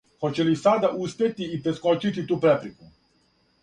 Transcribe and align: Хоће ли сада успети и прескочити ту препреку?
Хоће 0.23 0.45
ли 0.47 0.55
сада 0.61 0.89
успети 1.09 1.51
и 1.59 1.61
прескочити 1.69 2.29
ту 2.33 2.43
препреку? 2.47 2.95